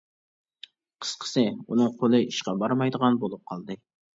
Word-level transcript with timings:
قىسقىسى، 1.03 1.45
ئۇنىڭ 1.51 1.93
قولى 2.01 2.23
ئىشقا 2.31 2.59
بارمايدىغان 2.65 3.21
بولۇپ 3.27 3.45
قالدى. 3.53 3.79